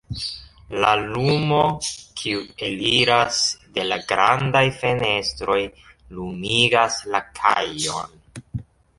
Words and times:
La 0.83 0.91
lumo, 0.99 1.57
kiu 2.21 2.39
eliras 2.67 3.41
de 3.75 3.83
la 3.89 3.99
grandaj 4.11 4.63
fenestroj 4.77 5.59
lumigas 6.21 6.97
la 7.17 7.21
kajon. 7.41 8.17